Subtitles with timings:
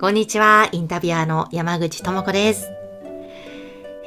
[0.00, 2.70] こんにちは、インタビュアーの山口智子です。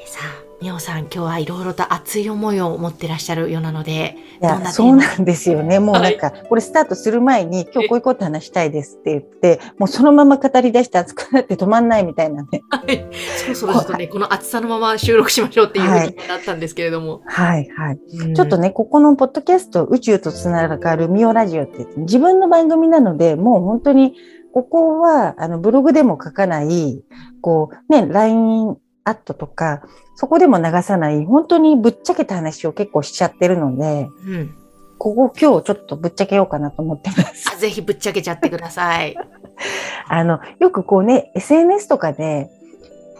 [0.01, 5.79] えさあ、みおさん、今日はいろいろと熱い思いを持ってらっしゃるようなので、いやそうなんですよね。
[5.83, 12.61] もうなんか、これスタートする前に今日こういうこと話したいですって言ってもうそのまま語り出して熱くなって止まんないみたいなね。
[12.69, 17.19] はい、そろそろちょっとね、この熱さのまま収録しましょうっていうふうになったんですけれども。
[17.25, 17.99] はいはい。
[18.21, 18.33] うん。
[18.33, 24.13] ちょっとね、ここのポッドキャスト、宇宙とつながるミオラジオって自分の番組なので、もう本当に、
[24.53, 27.03] ここは、あの、ブログでも書かない、
[27.41, 29.83] こう、ね、LINE アットとか、
[30.15, 34.55] そこでも流さない、本当にぶっちゃけた話を結構しちゃってるので、うん。
[34.97, 37.49] ここ今日ちょっとぶっちゃけようかなと思ってます。
[37.51, 39.15] あぜひぶっちゃけちゃってください。
[40.07, 42.51] あの、よくこうね、SNS とかで、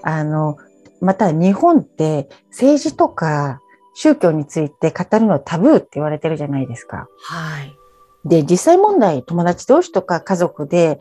[0.04, 0.58] あの、
[1.00, 3.60] また日本って政治とか
[3.96, 7.08] 宗教について語るのはタブーって言われてるじゃないですか。
[7.18, 7.76] はい。
[8.26, 11.00] で、実際問題、友達同士とか家族で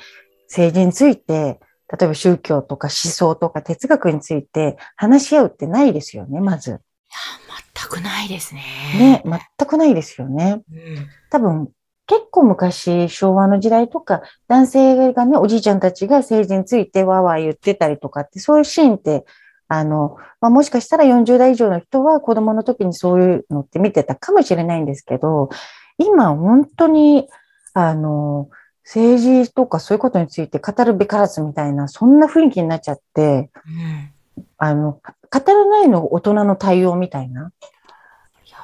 [0.49, 1.61] 政治について、
[1.93, 6.71] 例えば宗教とか思想とか哲学について話し合うってないですよね、まず。
[6.71, 6.79] いや、
[7.75, 8.63] 全くないですね。
[8.99, 10.63] ね、全くないですよね。
[10.71, 11.09] うん。
[11.31, 11.69] 多分、
[12.07, 19.25] 結構昔、昭和の時代とか、男性がね、おじいちゃんたちが政治についてわーわー言ってたりとかって、そういうシーンって、
[19.69, 25.51] あの、まあ、もしかしたら40代以上の人は子供の時にそういうのって見てたかもしれないんですけど、
[26.01, 27.29] 今本当に、
[27.75, 28.49] あの、
[28.85, 33.51] 政治とかそういうことについて語るべからずみたいな、そんな雰囲気になっちゃって、
[34.37, 34.51] うん。
[34.59, 35.03] あの、語
[35.47, 37.53] らないのが大人の対応みたいな、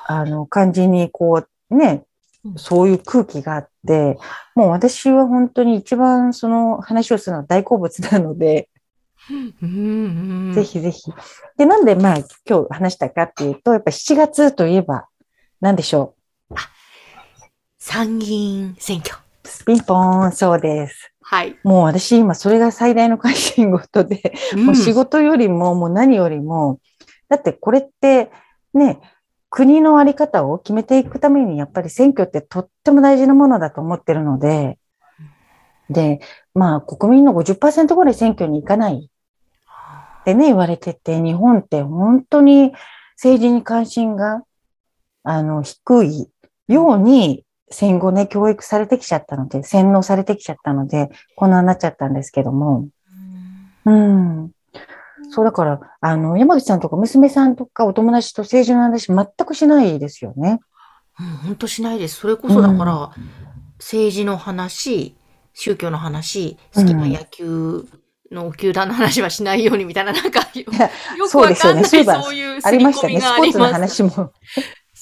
[0.06, 2.04] あの、感じに、こう、ね
[2.44, 4.18] うん、そういう空気があって、
[4.54, 8.68] もう私は本当に一番その話をするのは大好物なので。
[10.54, 10.64] ぜ。
[10.64, 11.12] ひぜひ。
[11.56, 12.16] で、なんでまあ
[12.48, 15.06] 今日話したかっていうと、やっぱ7月といえば、
[15.60, 16.15] 何でしょ
[17.86, 19.14] 参議院選挙。
[19.14, 19.64] う。
[19.64, 21.12] ピンポーン、そうです。
[21.22, 21.56] はい。
[21.62, 26.80] もう私今それが最大の関心事で、もう仕事よりももう何よりも、
[27.28, 28.32] だってこれって
[28.74, 28.98] ね、
[29.50, 34.80] 国のあり方を決めていくためにやっぱり選挙ってとっても大事なものだと思ってるので、
[35.88, 36.18] で、
[36.54, 39.08] まあ国民の50%ぐらい選挙に行かない
[40.20, 42.72] ってね、言われてて、日本って本当に
[43.14, 44.42] 政治に関心が、
[45.22, 46.28] あの、低い
[46.66, 52.96] ように戦後ね、教育されてきちゃったので、洗脳されてきちゃったので、こんなになっちゃったんですけども、うん
[53.86, 54.50] うん。
[55.30, 60.60] そうだから、あの、山口さんとか娘さんとかお友達と政治の話全くしないですよね。
[61.18, 62.16] うん、本当しないです。
[62.16, 63.10] それこそだから、
[63.78, 65.16] 政治の話、
[65.54, 67.86] 宗教の話、好きな野球
[68.30, 73.20] の球団の話はしないようにみたいな、なんか、よくそうですわかんないよねそういうあ刷りましたね。
[73.20, 73.66] スポーツの。
[73.72, 74.32] 話も。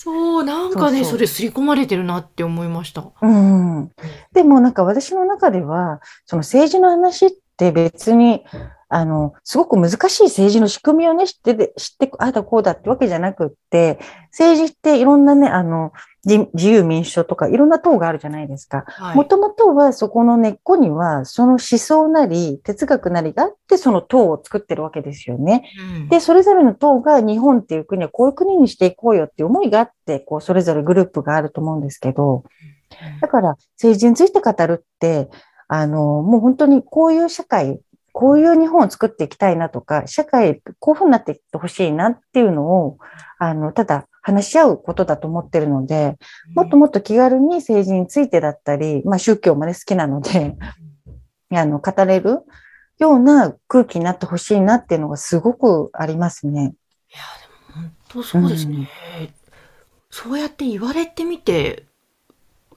[0.04, 3.10] そう、なんかね、それ刷り込まれてるなって思いました。
[3.22, 3.90] うん。
[4.34, 8.44] でもなんか私の中では、その政治の話って別に、
[8.90, 13.98] あの、すごく難しい政治の仕組みをね、知ってて、知って、ああだこうだってわけじゃなくって、
[14.30, 15.92] 政治っていろんなね、あの、
[16.24, 18.84] 自自由民主党とかいろんな党があるじゃないですか。
[18.86, 19.16] はい。
[19.16, 25.70] もともとはそこの根っこには、その思想なり哲学なりがあって、その党を作ってるわけですよね。
[25.98, 32.44] うんで、それぞれの党が日本っていう国はこういう国にしていこうよっていう思いがあって、こう、それぞれグループがあると思うんですけど、
[33.20, 35.28] だから政治について語るって、
[35.68, 37.80] あの、もう本当にこういう社会、
[38.12, 42.98] こういう日本を作っていきたいなとか、社会、こういうふうになっていってほしいなっていうのを、
[43.38, 46.16] あの、ただ話し合うことだと思ってるので、
[46.54, 50.56] もっともっと気軽に政治についてだったり、まあ宗教もね、好きなので、
[51.52, 52.40] あの、語れる
[52.98, 56.62] ような空気になってほしいなっていうのがすごくありますね。
[56.62, 56.70] いや、
[57.74, 58.88] でも本当そうですね。
[60.08, 61.84] そうやって言われてみて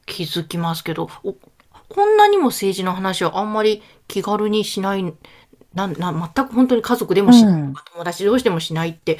[0.05, 1.33] 気づきますけど、お
[1.87, 5.13] こんなにも政治の話をあんまり気軽にしない、
[5.73, 9.19] な、な、全く本当に家族でもしない、うん友達同士でもしないって、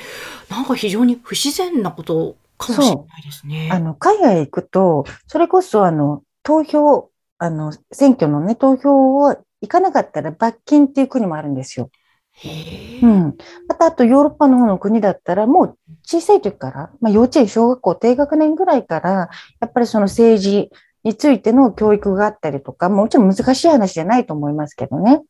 [0.50, 3.70] なんか非常に不自然なことかもしれないですね。
[3.72, 11.90] あの、海外行くと、それこそあの、投票、あの、選挙のね、投票を行かなかったら罰金っていう国もあるんですよ。
[12.32, 13.00] へえ。
[13.02, 13.38] うん。
[13.68, 19.30] また、あとヨーロッパの方の国だったら、もう小さい時から、まあ幼稚園、小学校、低学年ぐらいから、
[19.60, 20.70] やっぱりその政治
[21.04, 25.22] についての教育があったりとか、もちろん難しい話じゃないと思いますけどね。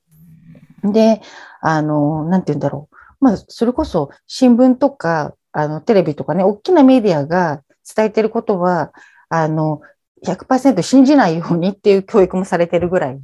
[0.84, 1.22] で、
[1.62, 2.96] あの、なんて言うんだろう。
[3.20, 7.64] まあ、それこそ新聞とか、あの、テレビとかね、大きなメディアが
[7.96, 8.92] 伝えてることは、
[9.30, 9.82] あの、
[10.24, 13.14] 100%信じないようにっていう教育もされてるぐらい。
[13.14, 13.20] へー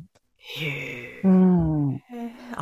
[1.24, 2.00] うん。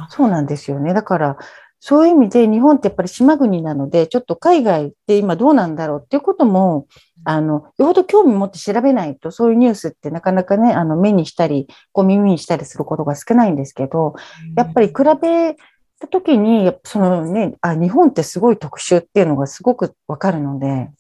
[0.10, 0.94] そうなんですよね。
[0.94, 1.38] だから、
[1.84, 6.86] そういう意味で日本ってやっぱり島国なので、ちょっと海外って今どうなんだろうっていうことも、
[7.24, 14.14] あの、よほど興味持って調べないと、そういうニュースってなかなかね、あの、目にしたり、こう耳にしたりすることが少ないんですけど、
[14.56, 15.56] やっぱり比べ
[16.00, 20.92] た時に、やっぱそのね、あ、日本ってすごい特殊っていうのがすごくわかるので、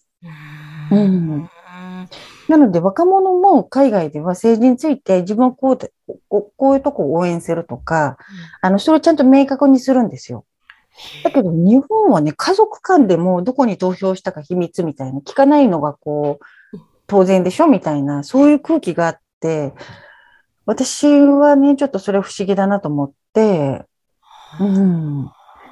[0.91, 1.37] ううん。
[1.41, 1.49] ん。
[2.47, 5.91] なので若者も海外では政治について自分はこうで、
[6.27, 8.17] こうこういうとこを応援するとか、
[8.61, 10.43] あの、それをちゃんと明確にするんですよ。
[11.23, 16.77] だけど日本はね、家族間でもどこに投票したか秘密みたいな、聞かないのがこう、
[17.07, 19.73] 当然でしょみたいな、そういう空気があって、
[20.65, 23.85] 私はね、ちょっとそれ不思議だなと思って、
[24.59, 25.25] うん。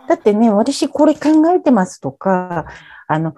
[0.07, 2.65] だってね、私これ考えてますとか、
[3.07, 3.35] あの、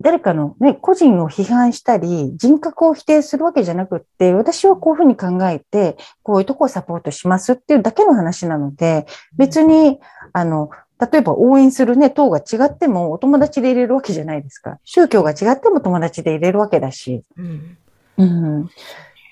[0.00, 10.00] 誰かのね、個人を批判したり、人格を否定するわけじゃなくって、私はこういうふうに考えて、こういうとこをサポートしますっていうだけの話なので、別に、
[10.32, 10.70] あの、
[11.10, 14.78] 例えば応援するね、党が違ってもお友達で入れるわけじゃないですか。
[14.84, 17.22] 宗教が違っても友達で入れるわけだし。
[17.36, 17.78] うん
[18.16, 18.68] うん。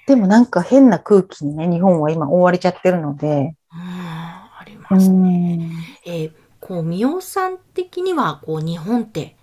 [0.06, 3.54] でもなんか変な空気にね、日本は今覆われちゃってるので。
[3.72, 5.56] うんありうますね。
[5.56, 5.70] ん。
[6.06, 9.36] えーこう、みおさん的には、こう、日本って、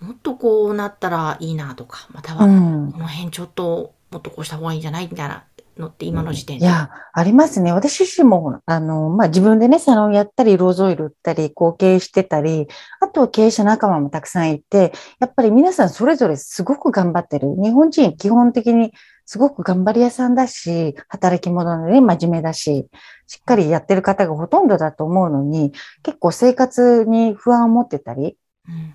[0.00, 2.98] もっとこうなったらいいなとか、または、うんこ。
[2.98, 5.46] の辺ちょっと、もっとこうした方がいいんじゃないみたいな
[5.80, 6.64] のって、今の時点で。
[6.64, 7.72] いや、ありますね。
[7.72, 12.68] 私自身も、あの、まあ、自分でね、サロンやったり、ローズオイル売ったり、後継してたり、
[13.00, 17.48] あと経営者仲間もたくさんいて、やっぱり皆さんそれぞれすごく頑張ってる。
[17.60, 18.92] 日本人基本的に
[19.26, 22.88] すごく頑張り屋さんだし、働き者で、真面目だし、
[23.26, 25.72] しっかりやってる方がほとんどだと思うのに、
[26.02, 28.36] 結構生活に不安を持ってたり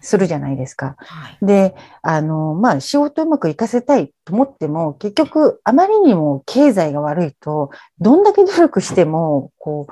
[0.01, 0.95] するじゃないですか。
[0.99, 1.45] はい。
[1.45, 9.87] で、あの、まあ、仕事うまくいかせたいと思っても、結局、あまりにも経済が悪いと、どんだけ努力しても、こ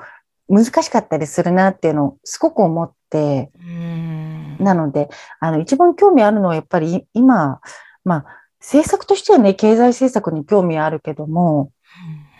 [0.48, 5.08] う、難しかったりするなっていうのをすごく思って、うんなので、
[5.40, 7.60] あの、一番興味あるのはやっぱり今、
[8.04, 8.24] まあ、
[8.60, 11.70] 政策としてはね、経済政策に興味あるけども、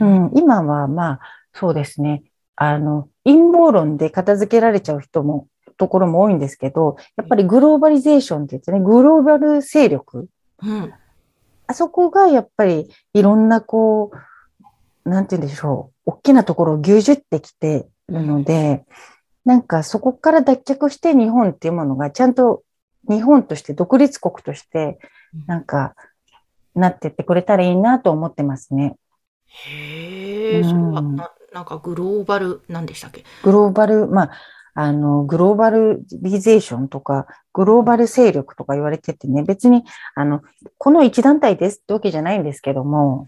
[0.01, 1.21] うん、今はまあ、
[1.53, 2.23] そうですね。
[2.57, 5.49] あの、陰謀論で片付けられちゃう人も、
[5.85, 10.29] ところも多いんですけど、やっぱりグローバリゼーションって言ってね、グローバル勢力、
[10.63, 10.93] うん。
[11.67, 14.11] あそこがやっぱりいろんなこ
[15.05, 18.85] う、なんて言うんでしょう、大きなところを牛耳ってきてるので、
[19.45, 22.63] なんかそこから脱却して日本っていうものがちゃんと
[23.09, 24.99] 日本として独立国として
[25.47, 25.95] なんか
[26.75, 28.97] なってってくれたらいいなと思ってますね。
[29.47, 31.17] へえ、それは、うん。
[31.17, 33.25] な、なんかグローバル、なんでしたっけ？
[33.43, 34.31] グローバル、まあ、
[34.75, 39.85] あの、グローバルリゼーションとか、グローバル勢力とか言われててね、別に、
[40.15, 40.43] あの、
[40.79, 43.27] この一団体ですってわけじゃないんですけども、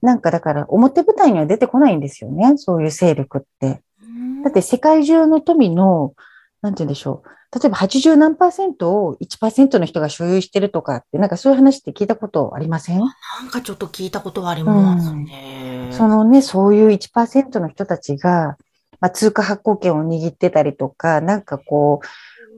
[0.00, 3.82] なんかだから表舞台には出てこないんですよね、そういう勢力って。
[4.02, 6.14] うんだって世界中の富の、
[6.62, 7.28] なんて言うんでしょう。
[7.60, 12.98] 例えば80何パーセントを1%の人が所有してるとかって、なんかそういう話って聞いたことありません？
[12.98, 13.10] なん
[13.50, 15.90] かちょっと聞いたことはありますね。
[15.92, 18.56] そのね、そういう1%の人たちが、
[19.02, 22.00] まあ、通貨発行権を握ってたりとか、なんかこ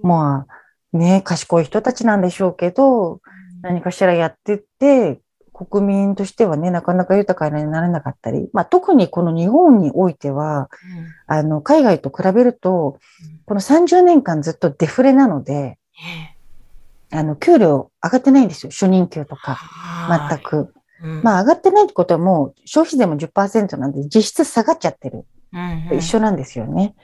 [0.03, 0.47] う、ま
[0.93, 3.21] あ、ね、賢い人たちなんでしょうけど、
[3.63, 5.21] 何かしらやってって、
[5.55, 10.69] 国民としてはね、なかなか豊かになれなかったり、まあ、特にこの日本においては、
[11.27, 12.99] あの、海外と比べると、
[13.47, 15.79] この30年間ずっとデフレなので、
[17.11, 18.71] あの、給料上がってないんですよ。
[18.71, 19.59] 初任給とか、
[20.29, 20.75] 全く。
[21.23, 25.25] まあ、あ、上がってないってことはもう、消費税も10%なんで、実質下がっちゃってる。
[25.91, 26.95] うん一緒なんですよね。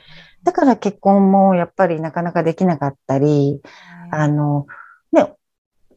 [0.43, 3.61] だから結婚もやっぱりなかなかできなかったり、
[4.11, 4.67] あの、
[5.13, 5.35] ね、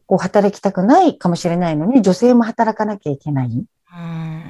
[0.06, 3.48] こう働きたくないかもしれないのに、女性も働かなきゃいけない。
[3.48, 4.42] うん。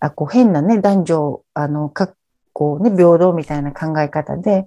[0.00, 2.12] あこう変なね、男女、あの、か
[2.52, 4.66] こうね、平等みたいな考え方で、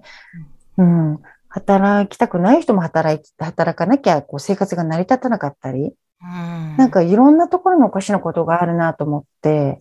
[0.76, 6.76] うん、働きたくない人も働い、働かなきゃ、こう生活が成り立たなかったり、うん。
[6.76, 9.80] なんかいろんなところのおかしなことがあるなと思って、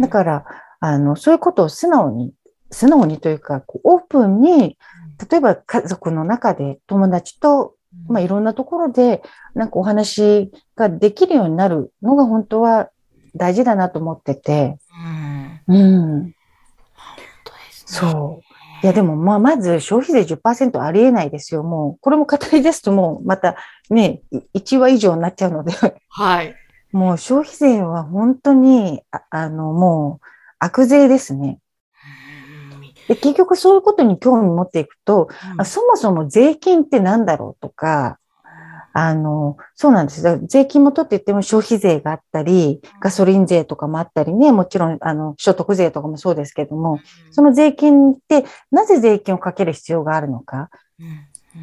[0.00, 0.44] だから、
[0.86, 2.34] あの、そういうことを素直に、
[2.70, 4.76] 素直にというか、こうオープンに、
[5.30, 7.74] 例えば家族の中で友達と、
[8.06, 9.22] まあ、いろんなところで、
[9.54, 12.90] なんかお話ができるようになるのが本当は
[13.34, 14.76] 大事だなと思ってて、
[15.68, 15.74] うん。
[15.74, 16.34] うん、本
[17.44, 18.10] 当ですね。
[18.10, 18.54] そう。
[18.82, 21.62] いや、でも、まあ、まず消費税10%ありえないですよ。
[21.62, 23.56] もう、これも語り出すともう、また
[23.88, 25.72] ね、い1話以上になっちゃうので、
[26.10, 26.54] はい。
[26.92, 30.33] もう消費税は本当に、ああの、もう、
[30.64, 31.58] 悪税ですね。
[33.08, 35.60] で結局そういうことに興味持っていくと、うん。
[35.60, 38.18] あそもそも税金って何だろうとか、
[38.96, 40.38] あの、そうなんですよ。
[40.46, 47.00] 税金も取って言っても消費税があったり、ガソリン税とかもあったりね、もちろん、あの、所得税とかもそうですけども、
[47.32, 50.70] その税金ってなぜ税金をかける必要があるのか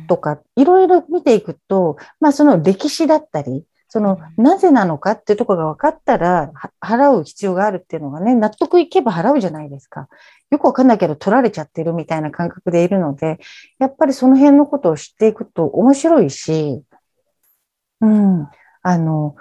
[0.10, 10.08] とか、いろいろ見ていくと、まあその歴史だったり、そのなぜなのかっていうところが分かったら、は払う必要があるっていうのがね、納得いけば払うじゃないですか。
[10.50, 13.38] よくわかんないけど取られちゃってるみたいな感覚でいるので、
[13.80, 16.82] やっぱりその辺のことを知っていくと面白いし、
[18.00, 18.48] うん、
[18.82, 19.36] あの、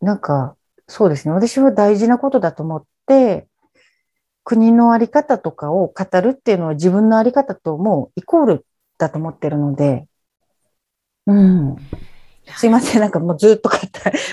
[0.00, 0.56] なんか、
[0.88, 1.32] そうですね。
[1.32, 3.46] 私は大事なことだと思って、
[4.42, 8.66] 国のあり方とかを語るっていうのは自分のあり方ともうイコール
[8.98, 10.08] だと思ってるので、
[11.28, 11.76] うん。
[12.56, 13.00] すいません。
[13.00, 13.82] なんかもうずっと語る。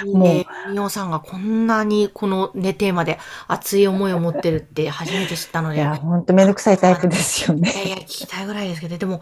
[0.07, 0.45] いいね。
[0.71, 5.77] みおさんがこんなにこのね、テーマで熱い思いを持ってるって初めて知ったので。
[5.77, 7.71] いや、ほんとめんどくさいタイプですよね。
[7.71, 9.21] いやいや、聞きたいぐらいですけど、でも、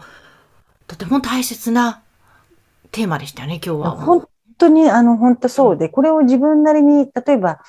[0.86, 2.02] とても大切な
[2.92, 3.90] テーマでしたよね、今日は。
[3.92, 7.60] 本当に、あの、本当そうで、これを自分なりに、例えば、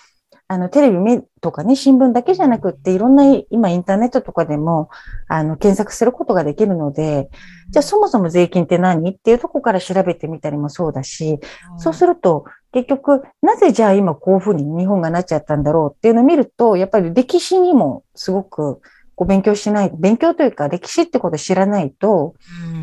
[0.50, 4.90] あの、テレビ見とかね、新聞だけじゃなくって、いろんな、今、インターネットとかでも、
[5.28, 7.30] あの、検索することができるので、
[7.70, 9.12] じゃあ、そもそも税金って何？
[9.12, 11.40] っていうところから調べてみたりもそうだし、
[11.78, 18.80] そうすると、結局、なぜじゃあ今こういうふうに日本がなっちゃったんだろうっていうのを見ると、やっぱり歴史にもすごく、
[19.16, 22.36] こう勉強しない、勉強というか歴史ってことを知らないと、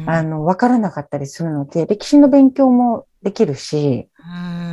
[0.02, 4.63] うん、あの、わからなかったりするので、歴史の勉強もできるし、うん。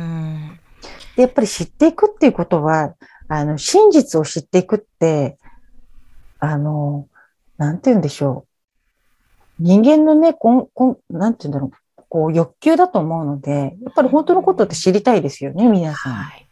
[1.16, 2.94] で、やっぱり知っていくっていうことは、
[3.28, 5.38] あの、真実を知っていくって、
[6.38, 7.08] あの、
[7.56, 9.62] なんて言うんでしょう。
[9.62, 12.04] 人間のね、こん、こん、なんて言うんだろう。
[12.08, 16.12] こう、欲求だと思うので、やっぱり本当のことって知りたいですよね、皆さん。
[16.12, 16.48] はい。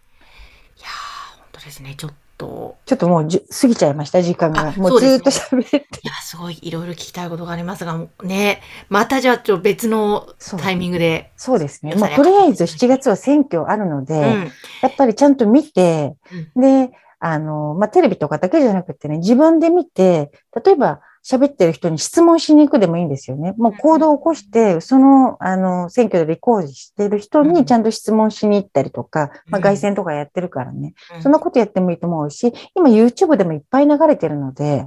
[0.78, 0.88] いや、
[1.36, 1.94] 本当ですね。
[1.96, 4.70] ちょっと、ちょっともうじゅ過ぎちゃいました、時間が。
[4.70, 5.76] あもそうずーっと喋って。
[5.76, 10.26] いや、すごいいろいろ聞きたいことがありますが、ね、またじゃあ、ちょ別の
[10.58, 11.32] タイミングで。
[11.36, 11.92] そうですね。
[11.94, 14.52] 皆さんもうとりあえず7月は選挙あるので、うん。
[14.80, 16.14] やっぱりちゃんと見て、
[16.56, 16.90] うんで、
[17.22, 20.30] あの、まあ、テレビとかだけじゃなくてね、自分で見て、
[20.64, 23.54] 例えば喋ってる人に質問しに行くでもいいんですよね。
[23.58, 34.86] もう行動を起こして、その、あの、選挙で立候補してる人うんにちゃんと質問しに行ったりとか、まあ、うん外選とかやってるからね、うんそんなことやってもいいと思うし、今 YouTube でもいっぱい流れてるので、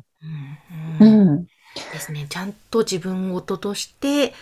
[0.99, 1.05] う。
[1.05, 2.25] うんん、ですね。
[2.29, 4.33] ちゃんと自分事として、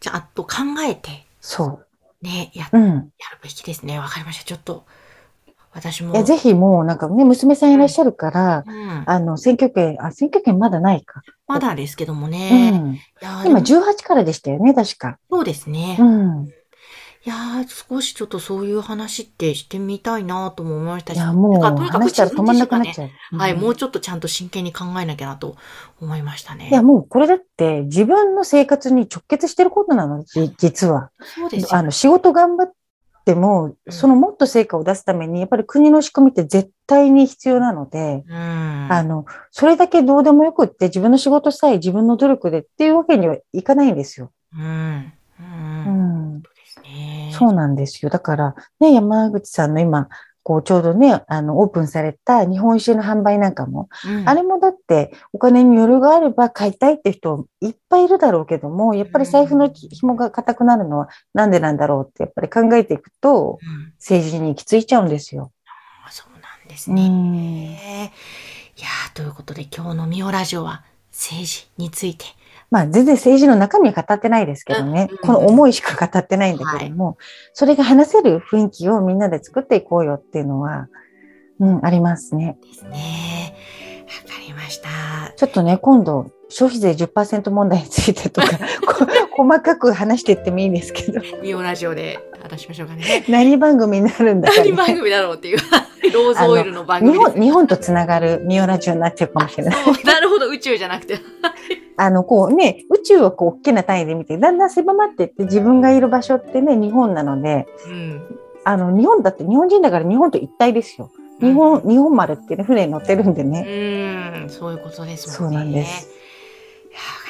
[0.00, 0.50] ちゃんと考
[0.88, 1.80] えて、そ
[2.22, 2.78] ね、や、う。
[2.78, 2.86] うん。
[2.86, 3.98] やるべきですね。
[3.98, 4.44] わかりました。
[4.44, 4.84] ちょっと、
[5.72, 6.12] 私も。
[6.12, 9.02] いや、ぜひもうなんかね、娘さんいらっしゃるから、うん。
[9.06, 11.22] あの、選挙権、あ、選挙権まだないか。
[11.46, 12.70] まだですけどもうね。
[12.70, 12.94] ん。
[12.94, 15.18] いやー今でも18からでしたよね、確か。
[15.30, 15.96] そうですね。
[16.00, 16.48] うん。
[17.22, 21.18] いやー、少しちょっとそういう話ってしてみたいなとも思いましたし。
[21.18, 23.10] いや、もうとにかく話したら止まんなくなっちゃゃう。
[23.34, 23.38] う。
[23.38, 25.56] はい、うんもうちょっとちゃんと真剣に考えなきゃなと
[26.00, 26.70] 思いましたね。
[26.70, 31.10] いや、もうこれだって自分の生活に直結してることなの、じ実は。
[31.20, 31.68] そうですよ。
[31.78, 32.72] あの、仕事頑張っ
[33.24, 38.34] ても、うんそのもっと成果を出すために、やっぱり国の仕組みって絶対に必要なので、うん。
[38.92, 44.32] あの、それだけどうでもよくって自分の仕事さえ自分の努力でっていうわけにはいかないんですよ。
[44.56, 45.12] うん。
[45.38, 46.34] うん。
[46.34, 46.42] うん。
[47.30, 48.10] そうなんですよ。
[48.10, 50.08] だから、ね、山口さんの今、
[50.42, 65.52] こう、ちょうどね、あの、オープンされた日本酒の販売なんかも、うんあれもだって、お金に余裕があれば買いたいって人いっぱいいるだろうけども、やっぱり財布の紐が固くなるのはなんでなんだろうって、やっぱり考えていくと、うん政治に行き着いちゃうんですよ。
[66.06, 67.06] あそうなんですうね。
[67.08, 67.74] ん。
[67.74, 72.24] いやーということで今日のミオラジオは政治について。
[72.70, 77.18] まあ、全然政治の中身は語ってないですけどねうん、この思いしか語ってないんだけども、
[77.52, 80.88] それが話せる雰囲気をみんなで作っていこうよっていうのは、
[81.58, 82.58] うん、ありますね。
[82.62, 83.54] ですね。
[84.26, 84.88] わかりました。
[85.36, 88.48] ちょっとね、今度、消費税10%問題についてとか、
[89.34, 93.24] こ細かく話していってもいいんですけど、ミオラジオで話しましょうかね。
[93.28, 94.96] 何番組になるんだか、何番ね。
[94.96, 95.58] 組だろうっていう。
[96.12, 99.74] ローズオイルの番組日本、日本とつながるミオラジオになってるかもしれない。
[100.04, 101.18] なるほど、宇宙じゃなくて。
[101.96, 108.22] あの、こうね、宇宙をこう、大きな単位で見て、だんだん狭まっていって、自分がいる場所ってね、日本なので、うん。
[108.64, 111.10] あの、日本だって日本人だから日本と一体ですよ。
[111.40, 113.64] 日本、日本丸っていうね船に乗ってるんでうね。
[113.66, 115.56] ーん、そういうことですもんね。
[115.56, 116.19] そうなんです。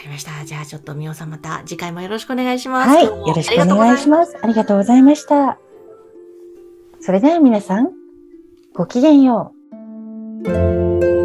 [0.00, 0.44] かりました。
[0.44, 2.88] じゃあちょっとみおさんまた次回もよろしくお願いします。
[2.88, 3.04] はい。
[3.04, 4.36] よろしくお願いします。
[4.42, 5.58] ありがとうございました。
[7.00, 7.90] それでは皆さん、
[8.74, 9.52] ごきげんよ
[10.44, 11.19] う。